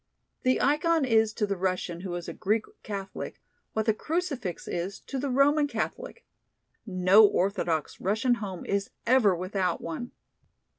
[0.41, 3.39] The ikon is to the Russian who is a Greek Catholic
[3.73, 6.25] what the crucifix is to the Roman Catholic.
[6.87, 10.11] No orthodox Russian home is ever without one.